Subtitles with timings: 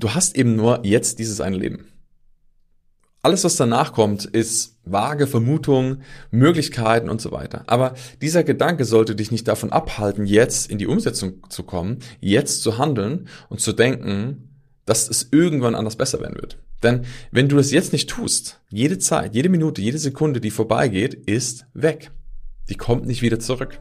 [0.00, 1.86] du hast eben nur jetzt dieses eine Leben.
[3.22, 7.64] Alles, was danach kommt, ist vage Vermutungen, Möglichkeiten und so weiter.
[7.66, 12.62] Aber dieser Gedanke sollte dich nicht davon abhalten, jetzt in die Umsetzung zu kommen, jetzt
[12.62, 14.48] zu handeln und zu denken,
[14.86, 16.58] dass es irgendwann anders besser werden wird.
[16.82, 21.12] Denn wenn du das jetzt nicht tust, jede Zeit, jede Minute, jede Sekunde, die vorbeigeht,
[21.12, 22.10] ist weg.
[22.70, 23.80] Die kommt nicht wieder zurück.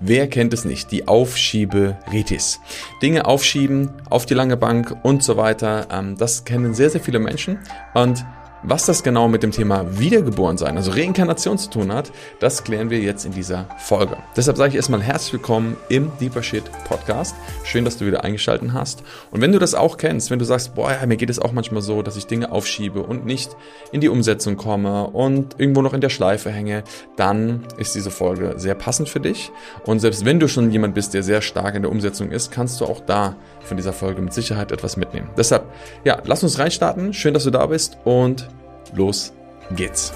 [0.00, 0.92] Wer kennt es nicht?
[0.92, 2.60] Die Aufschieberitis.
[3.02, 5.88] Dinge aufschieben, auf die lange Bank und so weiter.
[5.90, 7.58] Ähm, das kennen sehr, sehr viele Menschen.
[7.94, 8.24] Und
[8.62, 12.98] was das genau mit dem Thema Wiedergeborensein, also Reinkarnation zu tun hat, das klären wir
[12.98, 14.16] jetzt in dieser Folge.
[14.36, 17.36] Deshalb sage ich erstmal herzlich willkommen im Deeper Shit Podcast.
[17.62, 19.04] Schön, dass du wieder eingeschaltet hast.
[19.30, 21.52] Und wenn du das auch kennst, wenn du sagst, boah, ja, mir geht es auch
[21.52, 23.56] manchmal so, dass ich Dinge aufschiebe und nicht
[23.92, 26.82] in die Umsetzung komme und irgendwo noch in der Schleife hänge,
[27.16, 29.52] dann ist diese Folge sehr passend für dich.
[29.84, 32.80] Und selbst wenn du schon jemand bist, der sehr stark in der Umsetzung ist, kannst
[32.80, 33.36] du auch da
[33.68, 35.30] von dieser Folge mit Sicherheit etwas mitnehmen.
[35.36, 35.66] Deshalb,
[36.04, 37.12] ja, lass uns reinstarten.
[37.12, 38.48] Schön, dass du da bist und
[38.94, 39.32] los
[39.76, 40.12] geht's.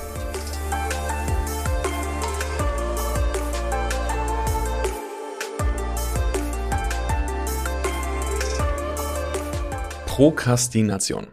[10.07, 11.29] Prokrastination.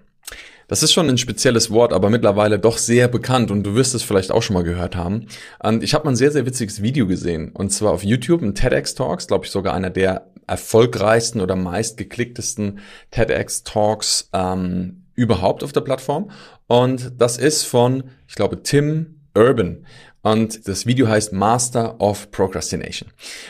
[0.70, 4.04] Das ist schon ein spezielles Wort, aber mittlerweile doch sehr bekannt und du wirst es
[4.04, 5.26] vielleicht auch schon mal gehört haben.
[5.62, 8.54] Und ich habe mal ein sehr, sehr witziges Video gesehen und zwar auf YouTube, ein
[8.54, 12.80] TEDx Talks, glaube ich sogar einer der erfolgreichsten oder meistgeklicktesten
[13.12, 16.32] TEDx Talks ähm, überhaupt auf der Plattform.
[16.68, 19.86] Und das ist von, ich glaube, Tim Urban.
[20.22, 23.10] Und das Video heißt Master of Procrastination.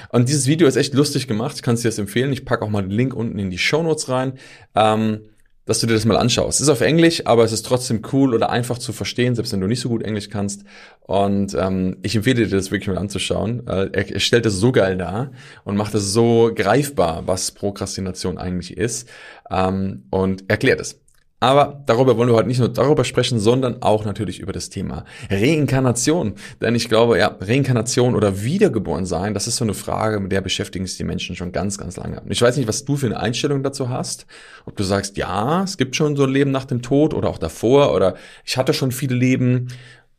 [0.09, 1.55] Und dieses Video ist echt lustig gemacht.
[1.55, 2.31] Ich kann es dir das empfehlen.
[2.31, 4.33] Ich packe auch mal den Link unten in die Show Notes rein.
[4.75, 5.22] Ähm,
[5.70, 6.59] dass du dir das mal anschaust.
[6.59, 9.62] Es ist auf Englisch, aber es ist trotzdem cool oder einfach zu verstehen, selbst wenn
[9.62, 10.64] du nicht so gut Englisch kannst.
[11.02, 13.67] Und ähm, ich empfehle dir das wirklich mal anzuschauen.
[13.67, 15.30] Äh, er, er stellt das so geil dar
[15.66, 19.09] und macht es so greifbar, was Prokrastination eigentlich ist
[19.52, 20.99] ähm, und erklärt es.
[21.39, 25.05] Aber darüber wollen wir heute nicht nur darüber sprechen, sondern auch natürlich über das Thema
[25.30, 26.33] Reinkarnation.
[26.61, 30.42] Denn ich glaube, ja, Reinkarnation oder Wiedergeboren sein, das ist so eine Frage, mit der
[30.42, 32.20] beschäftigen sich die Menschen schon ganz, ganz lange.
[32.20, 34.26] Und ich weiß nicht, was du für eine Einstellung dazu hast.
[34.66, 37.38] Ob du sagst, ja, es gibt schon so ein Leben nach dem Tod oder auch
[37.38, 39.70] davor oder ich hatte schon viele Leben,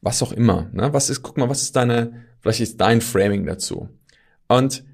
[0.01, 0.71] was auch immer.
[0.73, 0.93] Ne?
[0.93, 3.91] Was ist, guck mal, was ist deine, vielleicht ist dein Framing dazu.
[4.49, 4.85] Und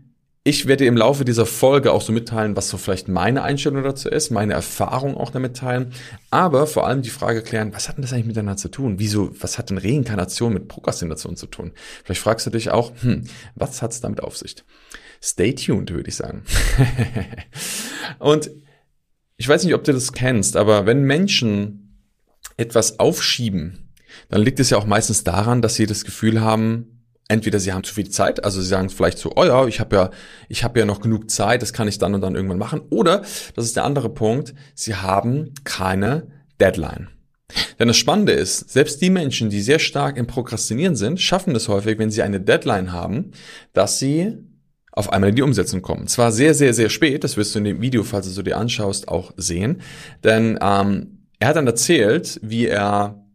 [0.47, 4.09] ich werde im Laufe dieser Folge auch so mitteilen, was so vielleicht meine Einstellung dazu
[4.09, 5.93] ist, meine Erfahrung auch damit teilen,
[6.31, 9.01] aber vor allem die Frage klären, was hat denn das eigentlich miteinander zu tun?
[9.01, 11.73] Wieso, was hat denn Reinkarnation mit Prokrastination zu tun?
[12.05, 13.25] Vielleicht fragst du dich auch, hm,
[13.57, 14.55] was hat's damit auf sich?
[15.21, 16.45] Stay tuned, würde ich sagen.
[18.21, 18.49] Und
[19.39, 22.07] ich weiß nicht, ob du das kennst, aber wenn Menschen
[22.57, 23.93] etwas aufschieben,
[24.29, 26.96] dann liegt es ja auch meistens daran, dass sie das Gefühl haben,
[27.29, 29.97] entweder sie haben zu viel Zeit, also sie sagen vielleicht so, oh ja, ich habe
[29.97, 30.11] ja,
[30.49, 32.83] ich habe ja noch genug Zeit, das kann ich dann und dann irgendwann machen.
[32.91, 33.23] Oder,
[33.55, 36.29] das ist der andere Punkt, sie haben keine
[36.61, 37.09] Deadline.
[37.79, 41.69] Denn das Spannende ist, selbst die Menschen, die sehr stark im Prokrastinieren sind, schaffen es
[41.69, 43.33] häufig, wenn sie eine Deadline haben,
[43.73, 44.39] dass sie
[44.93, 46.07] auf einmal in die Umsetzung kommen.
[46.07, 49.09] Zwar sehr, sehr, sehr spät, das wirst du in dem Video, falls du dir anschaust,
[49.09, 49.83] auch sehen.
[50.25, 53.26] Denn ähm, er hat dann erzählt, wie er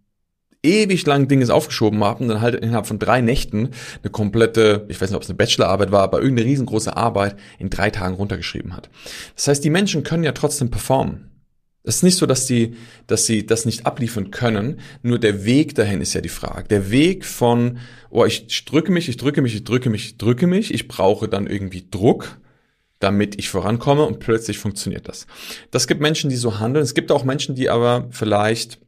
[0.64, 3.70] ewig lang Dinge aufgeschoben haben, dann halt innerhalb von drei Nächten
[4.02, 7.70] eine komplette, ich weiß nicht, ob es eine Bachelorarbeit war, aber irgendeine riesengroße Arbeit in
[7.70, 8.90] drei Tagen runtergeschrieben hat.
[9.36, 11.32] Das heißt, die Menschen können ja trotzdem performen.
[11.84, 12.76] Es ist nicht so, dass sie,
[13.08, 16.68] dass sie das nicht abliefern können, nur der Weg dahin ist ja die Frage.
[16.68, 17.80] Der Weg von,
[18.12, 21.28] oh, ich drücke mich, ich drücke mich, ich drücke mich, ich drücke mich, ich brauche
[21.28, 22.38] dann irgendwie Druck,
[23.00, 25.26] damit ich vorankomme und plötzlich funktioniert das.
[25.72, 26.84] Das gibt Menschen, die so handeln.
[26.84, 28.80] Es gibt auch Menschen, die aber vielleicht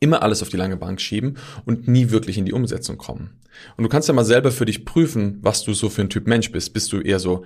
[0.00, 3.30] immer alles auf die lange Bank schieben und nie wirklich in die Umsetzung kommen.
[3.76, 6.26] Und du kannst ja mal selber für dich prüfen, was du so für ein Typ
[6.26, 6.72] Mensch bist.
[6.72, 7.44] Bist du eher so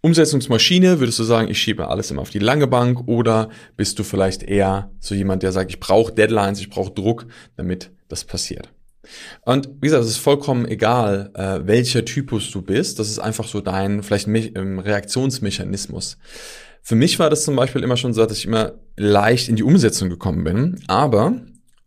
[0.00, 4.04] Umsetzungsmaschine, würdest du sagen, ich schiebe alles immer auf die lange Bank oder bist du
[4.04, 8.68] vielleicht eher so jemand, der sagt, ich brauche Deadlines, ich brauche Druck, damit das passiert.
[9.46, 12.98] Und wie gesagt, es ist vollkommen egal, äh, welcher Typus du bist.
[12.98, 16.18] Das ist einfach so dein vielleicht Me ähm, Reaktionsmechanismus.
[16.82, 19.62] Für mich war das zum Beispiel immer schon so, dass ich immer leicht in die
[19.62, 20.80] Umsetzung gekommen bin.
[20.86, 21.40] Aber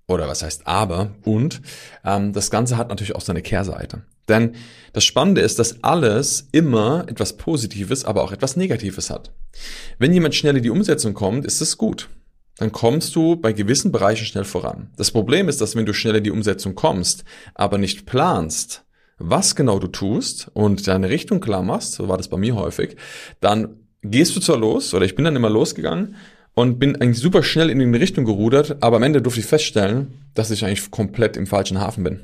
[0.07, 1.61] oder was heißt aber und
[2.05, 4.03] ähm, das Ganze hat natürlich auch seine Kehrseite.
[4.27, 4.55] Denn
[4.93, 9.31] das Spannende ist, dass alles immer etwas Positives, aber auch etwas Negatives hat.
[9.99, 12.09] Wenn jemand schnell in die Umsetzung kommt, ist es gut.
[12.57, 14.89] Dann kommst du bei gewissen Bereichen schnell voran.
[14.97, 17.23] Das Problem ist, dass wenn du schnell in die Umsetzung kommst,
[17.53, 18.83] aber nicht planst,
[19.19, 22.97] was genau du tust und deine Richtung klar machst, so war das bei mir häufig,
[23.39, 26.15] dann gehst du zwar los, oder ich bin dann immer losgegangen,
[26.57, 30.23] und bin eigentlich super schnell in die Richtung gerudert, aber am Ende durfte ich feststellen,
[30.33, 32.21] dass ich eigentlich komplett im falschen Hafen bin.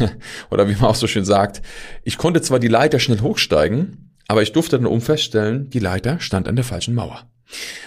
[0.50, 1.62] Oder wie man auch so schön sagt,
[2.02, 6.18] ich konnte zwar die Leiter schnell hochsteigen, aber ich durfte dann oben feststellen, die Leiter
[6.18, 7.30] stand an der falschen Mauer.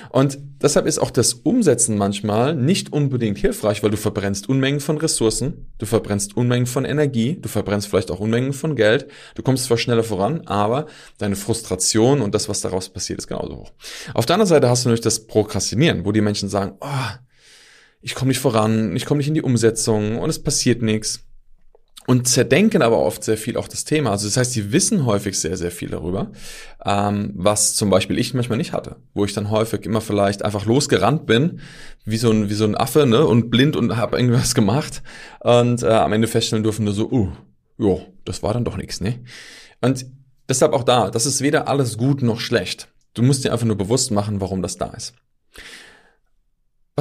[0.09, 4.97] Und deshalb ist auch das Umsetzen manchmal nicht unbedingt hilfreich, weil du verbrennst Unmengen von
[4.97, 9.65] Ressourcen, du verbrennst Unmengen von Energie, du verbrennst vielleicht auch Unmengen von Geld, du kommst
[9.65, 10.87] zwar schneller voran, aber
[11.17, 13.71] deine Frustration und das, was daraus passiert, ist genauso hoch.
[14.13, 16.87] Auf der anderen Seite hast du natürlich das Prokrastinieren, wo die Menschen sagen, oh,
[18.01, 21.23] ich komme nicht voran, ich komme nicht in die Umsetzung und es passiert nichts
[22.07, 24.11] und zerdenken aber oft sehr viel auch das Thema.
[24.11, 26.31] Also das heißt, die wissen häufig sehr, sehr viel darüber,
[26.83, 30.65] ähm, was zum Beispiel ich manchmal nicht hatte, wo ich dann häufig immer vielleicht einfach
[30.65, 31.59] losgerannt bin,
[32.05, 35.03] wie so ein, wie so ein Affe, ne, und blind und habe irgendwas gemacht
[35.41, 37.31] und äh, am Ende feststellen dürfen nur so, uh,
[37.77, 39.19] jo, das war dann doch nichts, ne?
[39.81, 40.05] Und
[40.49, 42.87] deshalb auch da, das ist weder alles gut noch schlecht.
[43.13, 45.13] Du musst dir einfach nur bewusst machen, warum das da ist.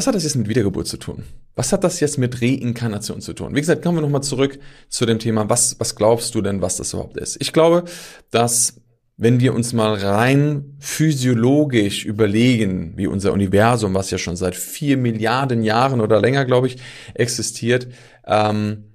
[0.00, 1.25] Was hat das jetzt mit Wiedergeburt zu tun?
[1.56, 3.55] Was hat das jetzt mit Reinkarnation zu tun?
[3.55, 4.58] Wie gesagt, kommen wir nochmal zurück
[4.88, 7.37] zu dem Thema, was, was glaubst du denn, was das überhaupt ist?
[7.38, 7.85] Ich glaube,
[8.31, 8.81] dass
[9.19, 14.97] wenn wir uns mal rein physiologisch überlegen, wie unser Universum, was ja schon seit vier
[14.97, 16.79] Milliarden Jahren oder länger, glaube ich,
[17.12, 17.87] existiert,
[18.26, 18.94] ähm,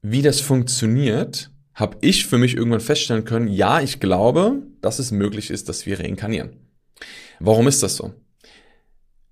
[0.00, 5.12] wie das funktioniert, habe ich für mich irgendwann feststellen können, ja, ich glaube, dass es
[5.12, 6.56] möglich ist, dass wir reinkarnieren.
[7.38, 8.12] Warum ist das so?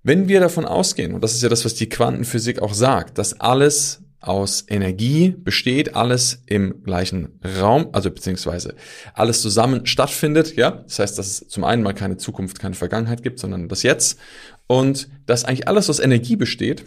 [0.03, 3.39] Wenn wir davon ausgehen, und das ist ja das, was die Quantenphysik auch sagt, dass
[3.39, 8.75] alles aus Energie besteht, alles im gleichen Raum, also beziehungsweise
[9.13, 10.71] alles zusammen stattfindet, ja.
[10.71, 14.19] Das heißt, dass es zum einen mal keine Zukunft, keine Vergangenheit gibt, sondern das Jetzt.
[14.67, 16.85] Und dass eigentlich alles aus Energie besteht,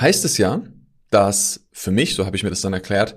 [0.00, 0.62] heißt es ja,
[1.10, 3.16] dass für mich, so habe ich mir das dann erklärt,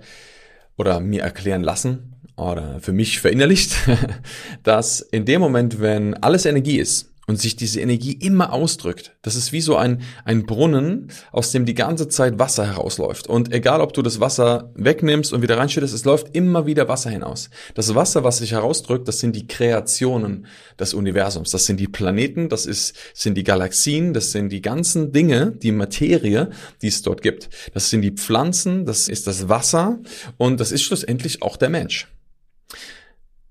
[0.77, 3.75] oder mir erklären lassen, oder für mich verinnerlicht,
[4.63, 9.15] dass in dem Moment, wenn alles Energie ist, und sich diese Energie immer ausdrückt.
[9.21, 13.27] Das ist wie so ein, ein Brunnen, aus dem die ganze Zeit Wasser herausläuft.
[13.27, 17.09] Und egal, ob du das Wasser wegnimmst und wieder reinschüttest, es läuft immer wieder Wasser
[17.09, 17.49] hinaus.
[17.73, 20.45] Das Wasser, was sich herausdrückt, das sind die Kreationen
[20.79, 21.49] des Universums.
[21.51, 25.71] Das sind die Planeten, das ist, sind die Galaxien, das sind die ganzen Dinge, die
[25.71, 26.51] Materie,
[26.81, 27.49] die es dort gibt.
[27.73, 29.99] Das sind die Pflanzen, das ist das Wasser
[30.37, 32.07] und das ist schlussendlich auch der Mensch.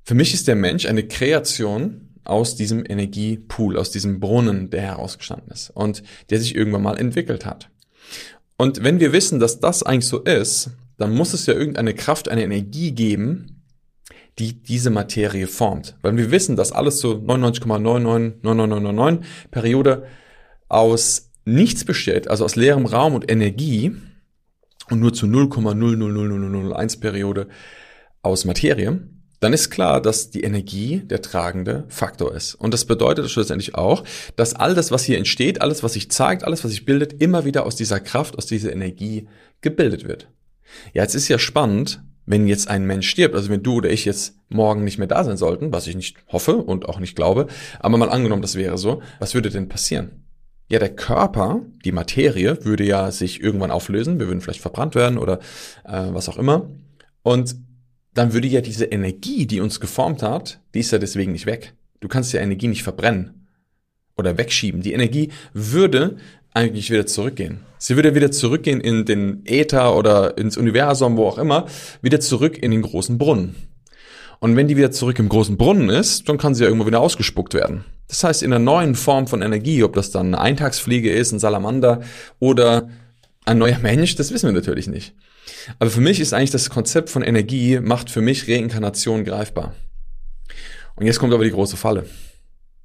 [0.05, 5.51] Für mich ist der Mensch eine Kreation aus diesem Energiepool, aus diesem Brunnen, der herausgestanden
[5.51, 7.71] ist und der sich irgendwann mal entwickelt hat.
[8.57, 12.29] Und wenn wir wissen, dass das eigentlich so ist, dann muss es ja irgendeine Kraft,
[12.29, 13.63] eine Energie geben,
[14.39, 15.97] die diese Materie formt.
[16.03, 20.07] Weil wir wissen, dass alles so 99,999999 Periode
[20.69, 23.95] aus nichts besteht, also aus leerem Raum und Energie
[24.91, 27.49] und nur zu 0,00001 Periode
[28.23, 29.09] aus Materie
[29.41, 32.55] dann ist klar, dass die Energie der tragende Faktor ist.
[32.55, 34.05] Und das bedeutet schlussendlich auch,
[34.37, 37.45] dass all das, was hier entsteht, alles, was sich zeigt, alles, was sich bildet, immer
[37.45, 39.29] wieder aus dieser Kraft, aus dieser Energie
[39.61, 40.29] gebildet wird.
[40.93, 44.05] Ja, jetzt ist ja spannend, wenn jetzt ein Mensch stirbt, also wenn du oder ich
[44.05, 47.49] jetzt morgen nicht mehr da sein sollten, was ich nicht hoffe und auch nicht glaube,
[47.81, 50.25] aber mal angenommen, das wäre so, was würde denn passieren?
[50.69, 55.19] Ja, der Körper, die Materie, würde ja sich irgendwann auflösen, wir würden vielleicht verbrannt werden
[55.19, 55.39] oder
[55.85, 56.71] äh, was auch immer.
[57.23, 57.57] Und
[58.15, 61.75] dann würde ja diese Energie, die uns geformt hat, die ist ja deswegen nicht weg.
[62.01, 63.47] Du kannst ja Energie nicht verbrennen
[64.17, 64.83] oder wegschieben.
[64.83, 66.17] Die Energie würde
[66.53, 67.61] eigentlich wieder zurückgehen.
[67.79, 71.67] Sie würde wieder zurückgehen in den Äther oder ins Universum, wo auch immer,
[72.01, 73.57] wieder zurück in den großen Brunnen.
[74.39, 77.01] Und wenn die wieder zurück im großen Brunnen ist, dann kann sie ja irgendwo wieder
[77.01, 77.85] ausgespuckt werden.
[78.09, 81.39] Das heißt, in einer neuen Form von Energie, ob das dann eine Eintagsfliege ist, ein
[81.39, 82.03] Salamander
[82.39, 82.89] oder
[83.45, 85.15] ein neuer Mensch, das wissen wir natürlich nicht.
[85.79, 89.75] Aber für mich ist eigentlich das Konzept von Energie macht für mich Reinkarnation greifbar.
[90.97, 92.07] Und jetzt kommt aber die große Falle.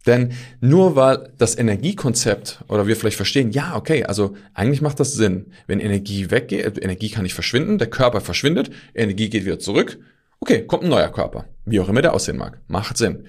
[0.06, 5.14] Denn nur weil das Energiekonzept oder wir vielleicht verstehen, ja, okay, also eigentlich macht das
[5.14, 5.52] Sinn.
[5.68, 10.00] Wenn Energie weggeht, Energie kann nicht verschwinden, der Körper verschwindet, Energie geht wieder zurück.
[10.40, 11.46] Okay, kommt ein neuer Körper.
[11.66, 12.62] Wie auch immer der aussehen mag.
[12.68, 13.26] Macht Sinn.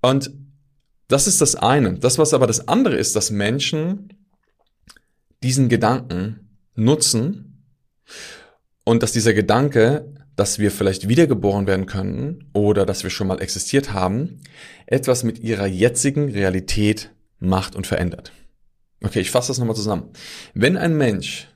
[0.00, 0.32] Und
[1.06, 1.98] das ist das eine.
[1.98, 4.12] Das, was aber das andere ist, dass Menschen
[5.42, 7.64] diesen Gedanken nutzen
[8.84, 13.40] und dass dieser Gedanke, dass wir vielleicht wiedergeboren werden könnten oder dass wir schon mal
[13.40, 14.40] existiert haben,
[14.86, 18.32] etwas mit ihrer jetzigen Realität macht und verändert.
[19.02, 20.10] Okay, ich fasse das nochmal zusammen.
[20.54, 21.48] Wenn ein Mensch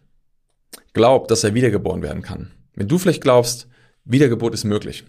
[0.92, 3.68] glaubt, dass er wiedergeboren werden kann, wenn du vielleicht glaubst,
[4.04, 5.04] Wiedergeburt ist möglich,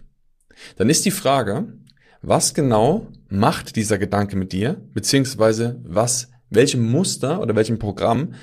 [0.78, 1.74] dann ist die Frage,
[2.22, 8.34] was genau macht dieser Gedanke mit dir, beziehungsweise was, welchem Muster oder welchem Programm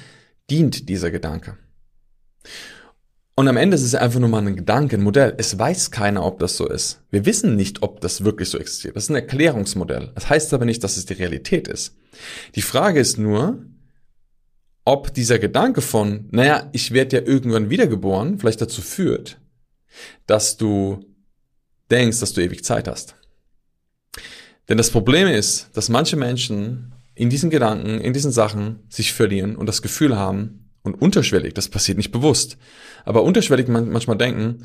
[0.51, 1.57] dient dieser Gedanke?
[3.37, 5.35] Und am Ende ist es einfach nur mal ein Gedanke, ein Modell.
[5.39, 7.03] Es weiß keiner, ob das so ist.
[7.11, 8.95] Wir wissen nicht, ob das wirklich so existiert.
[8.95, 10.13] Das ist ein Erklärungsmodell.
[10.15, 11.97] Das heißt aber nicht, dass es die Realität ist.
[12.55, 13.65] Die Frage ist nur,
[14.85, 19.41] ob dieser Gedanke von, naja, ich werde ja irgendwann wiedergeboren, vielleicht dazu führt,
[20.27, 21.05] dass du
[21.91, 23.17] denkst, dass du ewig Zeit hast.
[24.69, 29.57] Denn das Problem ist, dass manche Menschen in diesen Gedanken, in diesen Sachen sich verlieren
[29.57, 32.57] und das Gefühl haben, und unterschwellig, das passiert nicht bewusst,
[33.05, 34.65] aber unterschwellig manchmal denken,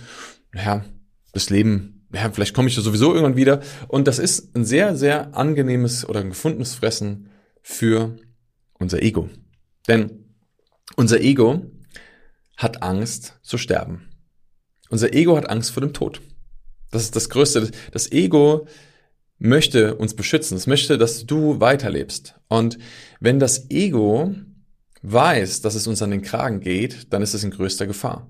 [0.54, 0.86] naja,
[1.34, 3.62] das Leben, ja, vielleicht komme ich ja sowieso irgendwann wieder.
[3.88, 7.30] Und das ist ein sehr, sehr angenehmes oder ein gefundenes Fressen
[7.62, 8.16] für
[8.80, 9.30] unser Ego.
[9.88, 10.26] Denn
[10.96, 11.66] unser Ego
[12.58, 14.10] hat Angst zu sterben.
[14.90, 16.22] Unser Ego hat Angst vor dem Tod.
[16.92, 17.70] Das ist das Größte.
[17.92, 18.68] Das Ego
[19.38, 20.58] möchte uns beschützen.
[20.58, 22.36] Es möchte, dass du weiterlebst.
[22.48, 22.80] Und
[23.20, 24.36] wenn das Ego
[25.02, 28.28] weiß, dass es uns an den Kragen geht, dann ist es in größter Gefahr.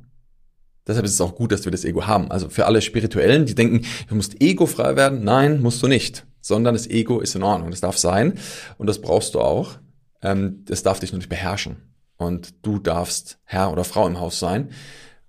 [0.88, 2.32] Deshalb ist es auch gut, dass wir das Ego haben.
[2.32, 5.24] Also für alle Spirituellen, die denken, du musst egofrei werden.
[5.24, 6.26] Nein, musst du nicht.
[6.42, 7.70] Sondern das Ego ist in Ordnung.
[7.70, 8.40] Das darf sein.
[8.78, 9.78] Und das brauchst du auch.
[10.24, 11.94] Ähm, das darf dich nur nicht beherrschen.
[12.18, 14.70] Und du darfst Herr oder Frau im Haus sein.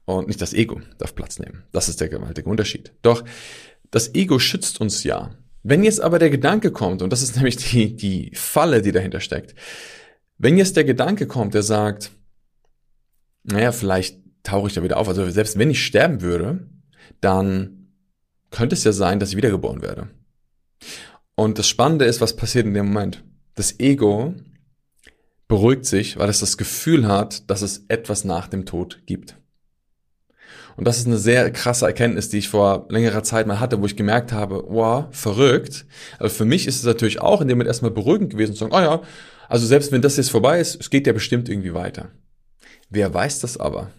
[0.06, 1.64] Und nicht das Ego darf Platz nehmen.
[1.72, 2.92] Das ist der gewaltige Unterschied.
[3.02, 3.22] Doch
[3.90, 5.30] das Ego schützt uns ja.
[5.62, 9.20] Wenn jetzt aber der Gedanke kommt, und das ist nämlich die, die Falle, die dahinter
[9.20, 9.54] steckt,
[10.40, 12.12] wenn jetzt der Gedanke kommt, der sagt,
[13.44, 16.66] naja, vielleicht tauche ich da wieder auf, also selbst wenn ich sterben würde,
[17.20, 17.92] dann
[18.50, 20.08] könnte es ja sein, dass ich wiedergeboren werde.
[21.34, 23.22] Und das Spannende ist, was passiert in dem Moment.
[23.54, 24.34] Das Ego
[25.46, 29.36] beruhigt sich, weil es das Gefühl hat, dass es etwas nach dem Tod gibt.
[30.76, 33.86] Und das ist eine sehr krasse Erkenntnis, die ich vor längerer Zeit mal hatte, wo
[33.86, 35.84] ich gemerkt habe, wow, verrückt.
[36.18, 38.72] Aber für mich ist es natürlich auch in dem Moment erstmal beruhigend gewesen zu sagen,
[38.74, 39.02] oh ja,
[39.50, 42.12] also selbst wenn das jetzt vorbei ist, es geht ja bestimmt irgendwie weiter.
[42.88, 43.90] Wer weiß das aber?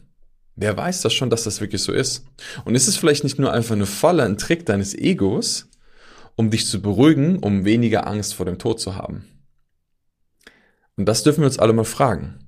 [0.56, 2.26] Wer weiß das schon, dass das wirklich so ist?
[2.64, 5.70] Und ist es vielleicht nicht nur einfach eine Falle, ein Trick deines Egos,
[6.38, 9.26] um dich zu beruhigen, um weniger Angst vor dem Tod zu haben?
[10.96, 12.40] Und das dürfen wir uns alle mal fragen,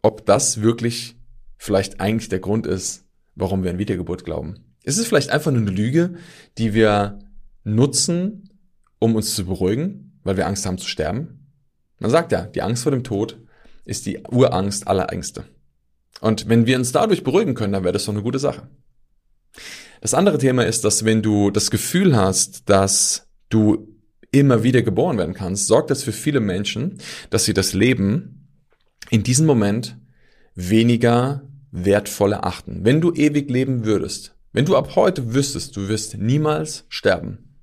[0.00, 1.16] ob das wirklich
[1.58, 4.64] vielleicht eigentlich der Grund ist, warum wir an Wiedergeburt glauben.
[4.84, 6.14] Ist es vielleicht einfach nur eine Lüge,
[6.58, 7.18] die wir
[7.64, 8.50] nutzen,
[9.00, 11.41] um uns zu beruhigen, weil wir Angst haben zu sterben?
[12.02, 13.38] Man sagt ja, die Angst vor dem Tod
[13.84, 15.44] ist die Urangst aller Ängste.
[16.20, 18.68] Und wenn wir uns dadurch beruhigen können, dann wäre das doch eine gute Sache.
[20.00, 23.88] Das andere Thema ist, dass wenn du das Gefühl hast, dass du
[24.32, 26.98] immer wieder geboren werden kannst, sorgt das für viele Menschen,
[27.30, 28.48] dass sie das Leben
[29.10, 29.96] in diesem Moment
[30.56, 32.80] weniger wertvoll erachten.
[32.82, 37.60] Wenn du ewig leben würdest, wenn du ab heute wüsstest, du wirst niemals sterben,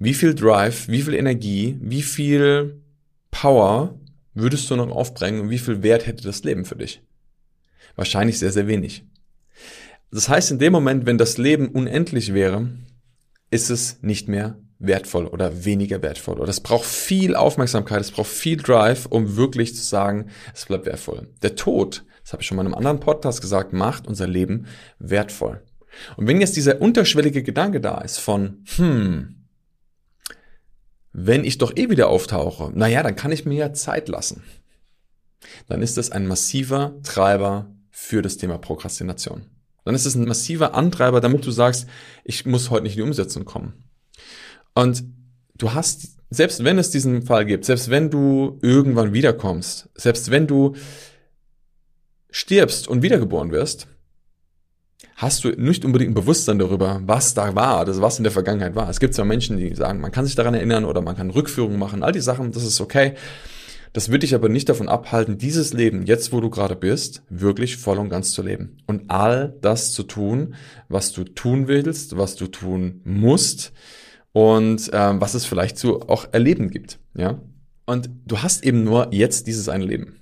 [0.00, 2.82] wie viel Drive, wie viel Energie, wie viel
[3.30, 3.98] Power
[4.34, 7.02] würdest du noch aufbringen und wie viel Wert hätte das Leben für dich?
[7.96, 9.04] Wahrscheinlich sehr, sehr wenig.
[10.10, 12.68] Das heißt, in dem Moment, wenn das Leben unendlich wäre,
[13.50, 16.38] ist es nicht mehr wertvoll oder weniger wertvoll.
[16.38, 20.86] Oder es braucht viel Aufmerksamkeit, es braucht viel Drive, um wirklich zu sagen, es bleibt
[20.86, 21.28] wertvoll.
[21.42, 24.66] Der Tod, das habe ich schon mal in einem anderen Podcast gesagt, macht unser Leben
[24.98, 25.62] wertvoll.
[26.16, 29.37] Und wenn jetzt dieser unterschwellige Gedanke da ist von, hm,
[31.26, 34.44] wenn ich doch eh wieder auftauche, naja, dann kann ich mir ja Zeit lassen.
[35.66, 39.46] Dann ist das ein massiver Treiber für das Thema Prokrastination.
[39.84, 41.86] Dann ist es ein massiver Antreiber, damit du sagst,
[42.24, 43.84] ich muss heute nicht in die Umsetzung kommen.
[44.74, 45.04] Und
[45.56, 50.46] du hast, selbst wenn es diesen Fall gibt, selbst wenn du irgendwann wiederkommst, selbst wenn
[50.46, 50.76] du
[52.30, 53.88] stirbst und wiedergeboren wirst,
[55.18, 58.76] hast du nicht unbedingt ein Bewusstsein darüber, was da war, also was in der Vergangenheit
[58.76, 58.88] war.
[58.88, 61.76] Es gibt zwar Menschen, die sagen, man kann sich daran erinnern oder man kann Rückführungen
[61.76, 63.14] machen, all die Sachen, das ist okay.
[63.92, 67.78] Das wird dich aber nicht davon abhalten, dieses Leben, jetzt wo du gerade bist, wirklich
[67.78, 68.76] voll und ganz zu leben.
[68.86, 70.54] Und all das zu tun,
[70.88, 73.72] was du tun willst, was du tun musst
[74.32, 77.00] und ähm, was es vielleicht zu auch erleben gibt.
[77.16, 77.40] Ja?
[77.86, 80.20] Und du hast eben nur jetzt dieses eine Leben.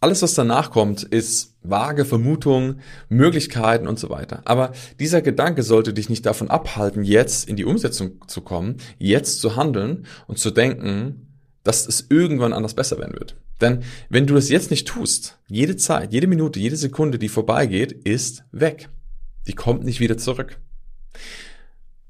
[0.00, 4.42] Alles, was danach kommt, ist vage Vermutungen, Möglichkeiten und so weiter.
[4.44, 9.40] Aber dieser Gedanke sollte dich nicht davon abhalten, jetzt in die Umsetzung zu kommen, jetzt
[9.40, 11.26] zu handeln und zu denken,
[11.64, 13.36] dass es irgendwann anders besser werden wird.
[13.60, 17.90] Denn wenn du das jetzt nicht tust, jede Zeit, jede Minute, jede Sekunde, die vorbeigeht,
[17.90, 18.88] ist weg.
[19.48, 20.60] Die kommt nicht wieder zurück.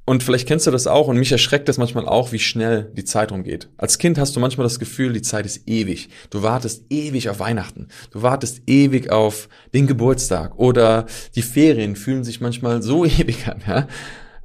[0.09, 3.05] Und vielleicht kennst du das auch und mich erschreckt das manchmal auch, wie schnell die
[3.05, 3.69] Zeit rumgeht.
[3.77, 6.09] Als Kind hast du manchmal das Gefühl, die Zeit ist ewig.
[6.31, 7.88] Du wartest ewig auf Weihnachten.
[8.11, 13.62] Du wartest ewig auf den Geburtstag oder die Ferien fühlen sich manchmal so ewig an.
[13.69, 13.87] Ja?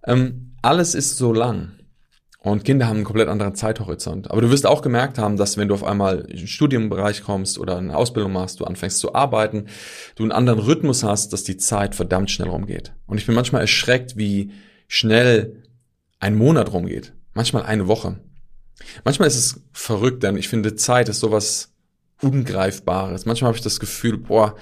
[0.05, 1.71] Ähm, alles ist so lang.
[2.39, 4.31] Und Kinder haben einen komplett anderen Zeithorizont.
[4.31, 7.57] Aber du wirst auch gemerkt haben, dass wenn du auf einmal in den Studienbereich kommst
[7.57, 9.67] oder eine Ausbildung machst, du anfängst zu arbeiten,
[10.15, 12.91] du einen anderen Rhythmus hast, dass die Zeit verdammt schnell rumgeht.
[13.07, 14.51] Und ich bin manchmal erschreckt, wie
[14.93, 15.63] schnell
[16.19, 17.13] ein Monat rumgeht.
[17.33, 18.19] Manchmal eine Woche.
[19.03, 21.73] Manchmal ist es verrückt, denn ich finde, Zeit ist sowas
[22.21, 23.25] Ungreifbares.
[23.25, 24.55] Manchmal habe ich das Gefühl, boah,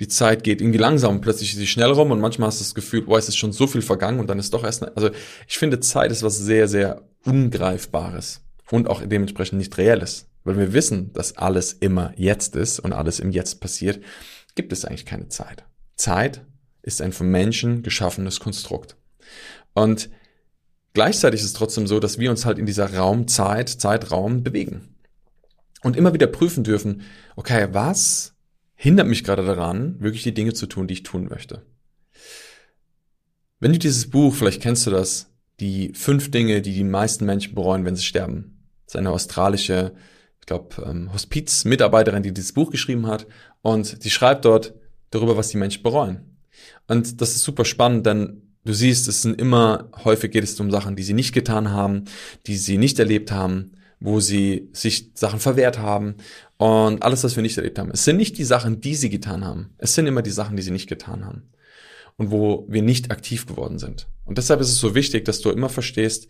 [0.00, 2.74] die Zeit geht irgendwie langsam, plötzlich ist sie schnell rum und manchmal hast du das
[2.74, 5.10] Gefühl, boah, es ist schon so viel vergangen und dann ist doch erst, also
[5.46, 8.40] ich finde Zeit ist was sehr, sehr Ungreifbares
[8.72, 10.26] und auch dementsprechend nicht Reelles.
[10.42, 14.02] Weil wir wissen, dass alles immer jetzt ist und alles im Jetzt passiert,
[14.56, 15.64] gibt es eigentlich keine Zeit.
[15.94, 16.44] Zeit
[16.82, 18.96] ist ein von Menschen geschaffenes Konstrukt.
[19.72, 20.10] Und
[20.92, 24.94] gleichzeitig ist es trotzdem so, dass wir uns halt in dieser Raumzeit, Zeitraum bewegen.
[25.82, 27.02] Und immer wieder prüfen dürfen,
[27.36, 28.34] okay, was
[28.74, 31.62] hindert mich gerade daran, wirklich die Dinge zu tun, die ich tun möchte?
[33.60, 37.54] Wenn du dieses Buch, vielleicht kennst du das, die fünf Dinge, die die meisten Menschen
[37.54, 38.66] bereuen, wenn sie sterben.
[38.86, 39.94] Das ist eine australische,
[40.40, 43.26] ich glaube, ähm, Hospiz-Mitarbeiterin, die dieses Buch geschrieben hat.
[43.62, 44.74] Und sie schreibt dort
[45.10, 46.38] darüber, was die Menschen bereuen.
[46.88, 50.70] Und das ist super spannend, denn du siehst, es sind immer, häufig geht es um
[50.70, 52.04] Sachen, die sie nicht getan haben,
[52.46, 56.16] die sie nicht erlebt haben, wo sie sich Sachen verwehrt haben
[56.56, 57.90] und alles, was wir nicht erlebt haben.
[57.90, 59.70] Es sind nicht die Sachen, die sie getan haben.
[59.78, 61.42] Es sind immer die Sachen, die sie nicht getan haben
[62.16, 64.06] und wo wir nicht aktiv geworden sind.
[64.24, 66.28] Und deshalb ist es so wichtig, dass du immer verstehst,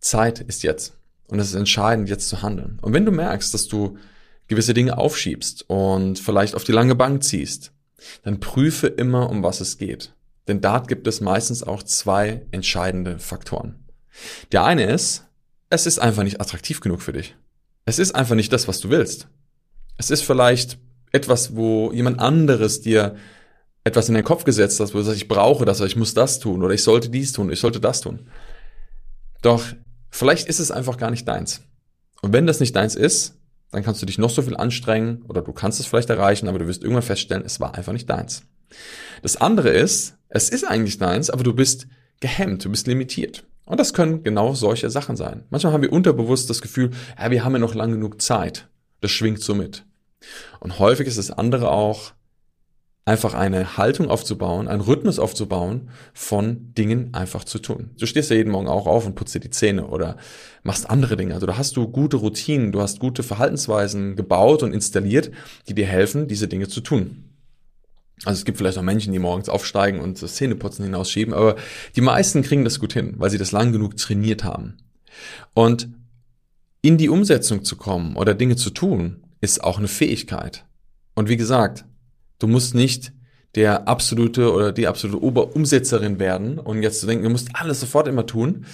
[0.00, 0.96] Zeit ist jetzt.
[1.26, 2.78] Und es ist entscheidend, jetzt zu handeln.
[2.82, 3.96] Und wenn du merkst, dass du
[4.46, 7.72] gewisse Dinge aufschiebst und vielleicht auf die lange Bank ziehst,
[8.22, 10.12] dann prüfe immer, um was es geht.
[10.48, 13.86] Denn da gibt es meistens auch zwei entscheidende Faktoren.
[14.52, 15.24] Der eine ist,
[15.70, 17.34] es ist einfach nicht attraktiv genug für dich.
[17.86, 19.28] Es ist einfach nicht das, was du willst.
[19.96, 20.78] Es ist vielleicht
[21.12, 23.16] etwas, wo jemand anderes dir
[23.84, 26.14] etwas in den Kopf gesetzt hast, wo du sagst, ich brauche das, oder ich muss
[26.14, 28.28] das tun, oder ich sollte dies tun, ich sollte das tun.
[29.42, 29.62] Doch
[30.10, 31.62] vielleicht ist es einfach gar nicht deins.
[32.22, 33.38] Und wenn das nicht deins ist,
[33.70, 36.58] dann kannst du dich noch so viel anstrengen oder du kannst es vielleicht erreichen, aber
[36.58, 38.44] du wirst irgendwann feststellen, es war einfach nicht deins.
[39.22, 41.86] Das andere ist, es ist eigentlich deins, aber du bist
[42.20, 43.44] gehemmt, du bist limitiert.
[43.64, 45.44] Und das können genau solche Sachen sein.
[45.50, 48.68] Manchmal haben wir unterbewusst das Gefühl, ja, wir haben ja noch lang genug Zeit.
[49.00, 49.84] Das schwingt so mit.
[50.60, 52.12] Und häufig ist das andere auch,
[53.06, 57.90] einfach eine Haltung aufzubauen, einen Rhythmus aufzubauen, von Dingen einfach zu tun.
[57.98, 60.16] Du stehst ja jeden Morgen auch auf und putzt dir die Zähne oder
[60.62, 61.34] machst andere Dinge.
[61.34, 65.30] Also da hast du gute Routinen, du hast gute Verhaltensweisen gebaut und installiert,
[65.68, 67.33] die dir helfen, diese Dinge zu tun.
[68.24, 71.56] Also es gibt vielleicht auch Menschen, die morgens aufsteigen und das Zähneputzen hinausschieben, aber
[71.94, 74.78] die meisten kriegen das gut hin, weil sie das lang genug trainiert haben.
[75.52, 75.88] Und
[76.80, 80.64] in die Umsetzung zu kommen oder Dinge zu tun, ist auch eine Fähigkeit.
[81.14, 81.84] Und wie gesagt,
[82.38, 83.12] Du musst nicht
[83.54, 88.08] der absolute oder die absolute Oberumsetzerin werden und jetzt zu denken, du musst alles sofort
[88.08, 88.66] immer tun.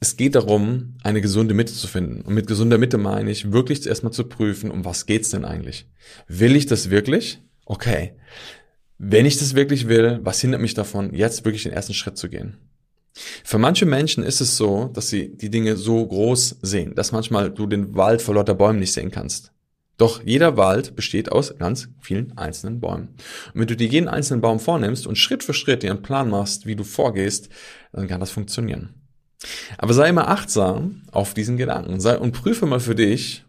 [0.00, 2.20] Es geht darum, eine gesunde Mitte zu finden.
[2.20, 5.44] Und mit gesunder Mitte meine ich, wirklich zuerst mal zu prüfen, um was geht's denn
[5.44, 5.88] eigentlich?
[6.28, 7.42] Will ich das wirklich?
[7.64, 8.14] Okay.
[9.06, 12.30] Wenn ich das wirklich will, was hindert mich davon, jetzt wirklich den ersten Schritt zu
[12.30, 12.56] gehen?
[13.44, 17.50] Für manche Menschen ist es so, dass sie die Dinge so groß sehen, dass manchmal
[17.50, 19.52] du den Wald vor lauter Bäumen nicht sehen kannst.
[19.98, 23.08] Doch jeder Wald besteht aus ganz vielen einzelnen Bäumen.
[23.52, 26.30] Und wenn du dir jeden einzelnen Baum vornimmst und Schritt für Schritt dir einen Plan
[26.30, 27.50] machst, wie du vorgehst,
[27.92, 28.94] dann kann das funktionieren.
[29.76, 32.00] Aber sei immer achtsam auf diesen Gedanken.
[32.00, 33.44] Sei und prüfe mal für dich,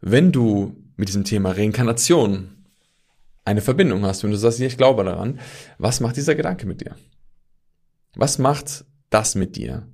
[0.00, 2.51] wenn du mit diesem Thema Reinkarnation
[3.44, 5.40] eine Verbindung hast, wenn du sagst, ich glaube daran,
[5.78, 6.96] was macht dieser Gedanke mit dir?
[8.14, 9.86] Was macht das mit dir?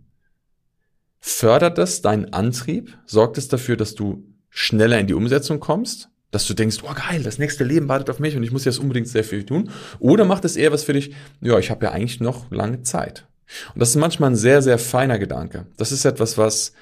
[1.21, 2.97] Fördert es deinen Antrieb?
[3.07, 7.23] Sorgt es dafür, dass du schneller in die Umsetzung kommst, dass du denkst, oh geil,
[7.23, 9.71] das nächste Leben wartet auf mich und ich muss jetzt unbedingt sehr viel tun.
[9.99, 13.27] Oder macht es eher was für dich, ja, ich habe ja eigentlich noch lange Zeit.
[13.75, 15.67] Und das ist manchmal ein sehr, sehr feiner Gedanke.
[15.77, 16.73] Das ist etwas, was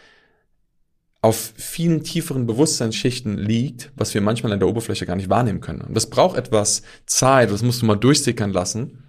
[1.27, 5.81] auf vielen tieferen Bewusstseinsschichten liegt, was wir manchmal an der Oberfläche gar nicht wahrnehmen können.
[5.81, 9.03] Und das braucht etwas Zeit, das musst du mal durchsickern lassen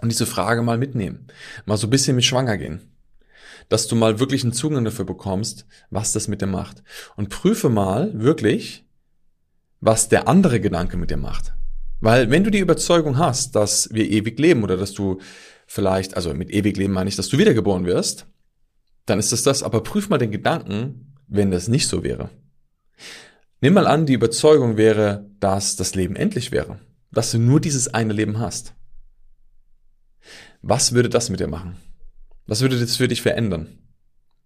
[0.00, 1.28] und diese Frage mal mitnehmen.
[1.64, 2.80] Mal so ein bisschen mit schwanger gehen
[3.68, 6.82] dass du mal wirklich einen Zugang dafür bekommst, was das mit dir macht.
[7.16, 8.84] Und prüfe mal wirklich,
[9.80, 11.54] was der andere Gedanke mit dir macht.
[12.00, 15.20] Weil wenn du die Überzeugung hast, dass wir ewig leben oder dass du
[15.66, 18.26] vielleicht, also mit ewig leben meine ich, dass du wiedergeboren wirst,
[19.06, 19.62] dann ist es das.
[19.62, 22.30] Aber prüf mal den Gedanken, wenn das nicht so wäre.
[23.60, 26.78] Nimm mal an, die Überzeugung wäre, dass das Leben endlich wäre,
[27.10, 28.74] dass du nur dieses eine Leben hast.
[30.60, 31.76] Was würde das mit dir machen?
[32.46, 33.78] Was würde das für dich verändern?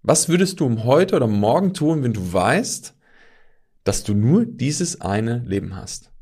[0.03, 2.95] Was würdest du um heute oder morgen tun, wenn du weißt,
[3.85, 6.13] dass du nur dieses eine Leben hast?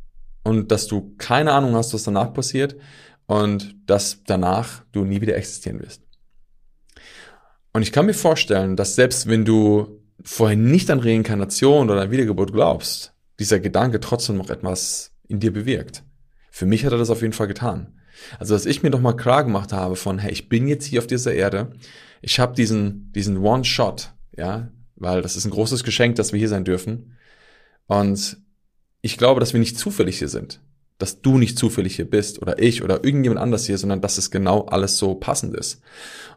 [0.43, 2.77] Und dass du keine Ahnung hast, was danach passiert
[3.27, 6.03] und dass danach du nie wieder existieren wirst.
[7.73, 12.11] Und ich kann mir vorstellen, dass selbst wenn du vorher nicht an Reinkarnation oder an
[12.11, 16.03] Wiedergeburt glaubst, dieser Gedanke trotzdem noch etwas in dir bewirkt.
[16.51, 18.01] Für mich hat er das auf jeden Fall getan.
[18.39, 21.01] Also, dass ich mir doch mal klar gemacht habe von, hey, ich bin jetzt hier
[21.01, 21.73] auf dieser Erde,
[22.23, 26.49] ich habe diesen, diesen One-Shot, ja, weil das ist ein großes Geschenk, dass wir hier
[26.49, 27.17] sein dürfen.
[27.87, 28.39] Und
[29.03, 30.61] ich glaube, dass wir nicht zufällig hier sind.
[31.05, 34.31] Dass du nicht zufällig hier bist oder ich oder irgendjemand anders hier, sondern dass es
[34.31, 35.83] genau alles so passend ist.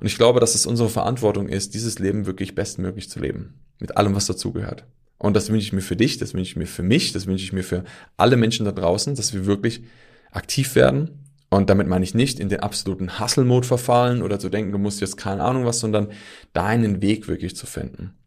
[0.02, 3.62] Und ich glaube, dass es unsere Verantwortung ist, dieses Leben wirklich bestmöglich zu leben.
[3.80, 4.84] Mit allem, was dazugehört.
[5.20, 7.46] Und das wünsche ich mir für dich, das wünsche ich mir für mich, das wünsche
[7.46, 7.86] ich mir für
[8.18, 9.84] alle Menschen da draußen, dass wir wirklich
[10.32, 11.12] aktiv werden.
[11.50, 15.00] Und damit meine ich nicht in den absoluten Hustle-Mode verfallen oder zu denken, du musst
[15.00, 16.10] jetzt keine Ahnung was, sondern
[16.52, 18.18] deinen Weg wirklich zu finden.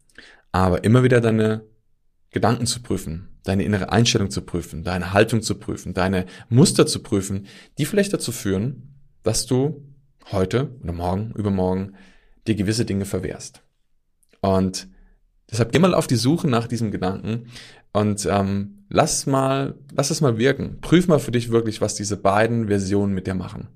[0.51, 1.61] Aber immer wieder deine
[2.31, 7.01] Gedanken zu prüfen, deine innere Einstellung zu prüfen, deine Haltung zu prüfen, deine Muster zu
[7.01, 9.83] prüfen, die vielleicht dazu führen, dass du
[10.31, 11.95] heute oder morgen, übermorgen
[12.47, 13.61] dir gewisse Dinge verwehrst.
[14.41, 14.87] Und
[15.49, 17.47] deshalb geh mal auf die Suche nach diesem Gedanken
[17.93, 20.79] und ähm, lass mal, lass es mal wirken.
[20.81, 23.67] Prüf mal für dich wirklich, was diese beiden Versionen mit dir machen.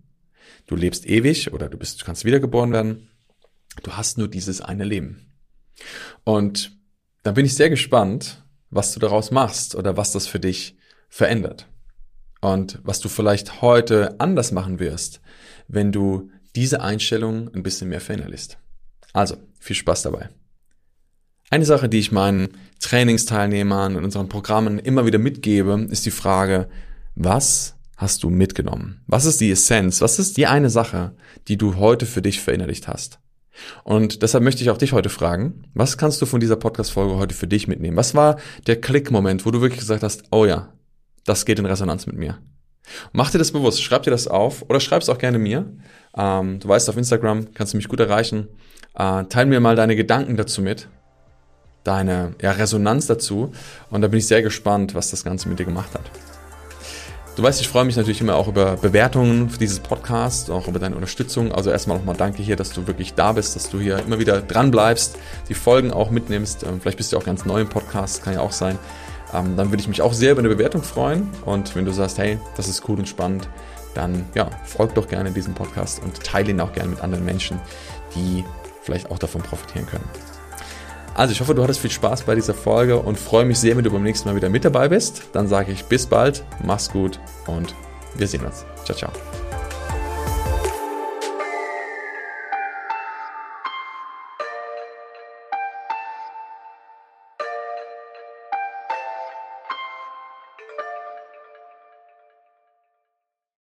[0.68, 3.10] Du lebst ewig oder du bist, du kannst wiedergeboren werden.
[3.84, 5.34] Du hast nur dieses eine Leben.
[6.24, 6.78] Und
[7.24, 10.78] da bin ich sehr gespannt, was du daraus machst oder was das für dich
[11.10, 11.68] verändert.
[12.42, 15.22] Und was du vielleicht heute anders machen wirst,
[15.68, 18.58] wenn du diese Einstellung ein bisschen mehr verinnerlichst.
[19.14, 20.30] Also, viel Spaß dabei.
[21.50, 22.50] Eine Sache, die ich meinen
[22.80, 26.70] Trainingsteilnehmern und unseren Programmen immer wieder mitgebe, ist die Frage,
[27.16, 29.02] was hast du mitgenommen?
[29.08, 30.02] Was ist die Essenz?
[30.02, 31.16] Was ist die eine Sache,
[31.48, 33.20] die du heute für dich verinnerlicht hast?
[33.84, 37.36] Und deshalb möchte ich auch dich heute fragen, was kannst du von dieser Podcast-Folge heute
[37.36, 37.98] für dich mitnehmen?
[37.98, 38.38] Was war
[38.68, 40.74] der Klick-Moment, wo du wirklich gesagt hast, oh ja,
[41.26, 42.40] das geht in Resonanz mit mir?
[43.12, 45.72] Mach dir das bewusst, schreib dir das auf oder schreib es auch gerne mir.
[46.16, 48.48] Ähm, du weißt, auf Instagram kannst du mich gut erreichen.
[48.96, 50.88] Äh, teil mir mal deine Gedanken dazu mit,
[51.84, 53.52] deine ja, Resonanz dazu.
[53.90, 56.35] Und da bin ich sehr gespannt, was das Ganze mit dir gemacht hat.
[57.36, 60.80] Du weißt, ich freue mich natürlich immer auch über Bewertungen für dieses Podcast, auch über
[60.80, 61.52] deine Unterstützung.
[61.52, 64.42] Also erstmal nochmal danke hier, dass du wirklich da bist, dass du hier immer wieder
[64.42, 65.18] dran bleibst,
[65.50, 66.64] die Folgen auch mitnimmst.
[66.64, 68.80] Ähm, vielleicht bist du auch ganz neu im Podcast, kann ja auch sein.
[69.34, 71.30] Ähm, dann würde ich mich auch sehr über eine Bewertung freuen.
[71.44, 73.50] Und wenn du sagst, hey, das ist cool und spannend,
[73.96, 77.60] dann ja, folg doch gerne diesem Podcast und teile ihn auch gerne mit anderen Menschen,
[78.16, 78.46] die
[78.82, 80.35] vielleicht auch davon profitieren können.
[81.16, 83.86] Also ich hoffe, du hattest viel Spaß bei dieser Folge und freue mich sehr, wenn
[83.86, 85.24] du beim nächsten Mal wieder mit dabei bist.
[85.32, 87.74] Dann sage ich bis bald, mach's gut und
[88.16, 88.66] wir sehen uns.
[88.84, 89.45] Ciao, ciao.